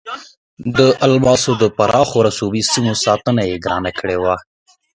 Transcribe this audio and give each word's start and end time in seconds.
د 0.77 0.79
الماسو 1.05 1.51
پراخو 1.77 2.17
رسوبي 2.27 2.61
سیمو 2.71 2.93
ساتنه 3.05 3.41
یې 3.49 3.55
ګرانه 3.63 3.91
کړې 3.99 4.17
وه. 4.23 4.35